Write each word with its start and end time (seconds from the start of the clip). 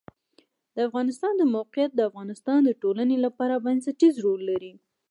د 0.75 0.77
افغانستان 0.87 1.33
د 1.37 1.43
موقعیت 1.55 1.91
د 1.95 2.01
افغانستان 2.09 2.59
د 2.63 2.71
ټولنې 2.81 3.17
لپاره 3.25 3.63
بنسټيز 3.65 4.15
رول 4.25 4.41
لري. 4.49 4.73